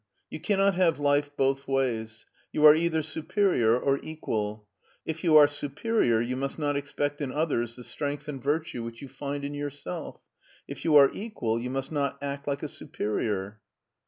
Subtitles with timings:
[0.31, 2.25] You cannot have life both ways.
[2.51, 4.67] You are either superior or equal.
[5.05, 9.03] If you are superior you must not expect in others the strength and virtue which
[9.03, 10.19] you find in yourself;
[10.67, 13.59] if you are equal you must not act like a superior.'